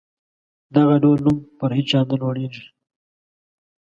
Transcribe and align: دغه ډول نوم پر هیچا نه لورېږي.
دغه 0.75 0.95
ډول 1.03 1.19
نوم 1.25 1.37
پر 1.59 1.71
هیچا 1.77 1.99
نه 2.09 2.15
لورېږي. 2.21 2.65